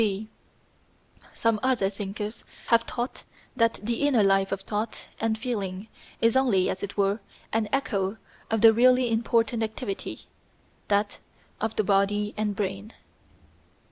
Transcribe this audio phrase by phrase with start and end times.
[0.01, 0.27] (b)
[1.31, 3.23] Some other thinkers have taught
[3.55, 5.89] that the inner life of thought and feeling
[6.21, 7.19] is only, as it were,
[7.53, 8.17] an echo
[8.49, 10.21] of the really important activity
[10.87, 11.19] that
[11.59, 12.93] of the body and brain.